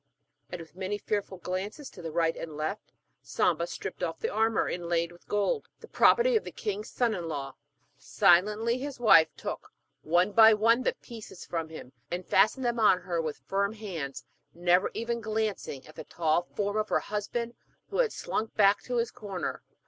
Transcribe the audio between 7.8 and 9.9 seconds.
Silently his wife took,